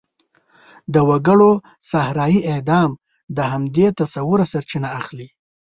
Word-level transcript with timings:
د 0.93 0.95
وګړو 1.09 1.51
صحرايي 1.89 2.39
اعدام 2.51 2.89
د 3.37 3.39
همدې 3.51 3.87
تصوره 3.99 4.45
سرچینه 4.53 4.89
اخلي. 4.99 5.27